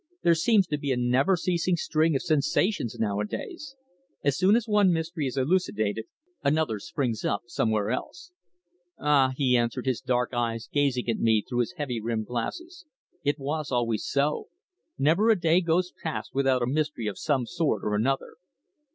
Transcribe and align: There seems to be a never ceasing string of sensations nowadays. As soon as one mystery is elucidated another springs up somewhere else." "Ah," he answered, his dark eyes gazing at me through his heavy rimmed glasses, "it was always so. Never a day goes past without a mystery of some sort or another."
There 0.23 0.33
seems 0.33 0.65
to 0.65 0.79
be 0.79 0.91
a 0.91 0.97
never 0.97 1.37
ceasing 1.37 1.75
string 1.75 2.15
of 2.15 2.23
sensations 2.23 2.97
nowadays. 2.99 3.75
As 4.23 4.35
soon 4.35 4.55
as 4.55 4.67
one 4.67 4.91
mystery 4.91 5.27
is 5.27 5.37
elucidated 5.37 6.05
another 6.43 6.79
springs 6.79 7.23
up 7.23 7.43
somewhere 7.45 7.91
else." 7.91 8.31
"Ah," 8.99 9.33
he 9.37 9.55
answered, 9.55 9.85
his 9.85 10.01
dark 10.01 10.33
eyes 10.33 10.67
gazing 10.73 11.07
at 11.07 11.19
me 11.19 11.45
through 11.47 11.59
his 11.59 11.75
heavy 11.77 12.01
rimmed 12.01 12.25
glasses, 12.25 12.83
"it 13.23 13.37
was 13.37 13.71
always 13.71 14.03
so. 14.03 14.47
Never 14.97 15.29
a 15.29 15.39
day 15.39 15.61
goes 15.61 15.93
past 16.01 16.33
without 16.33 16.63
a 16.63 16.67
mystery 16.67 17.05
of 17.05 17.19
some 17.19 17.45
sort 17.45 17.83
or 17.83 17.93
another." 17.93 18.37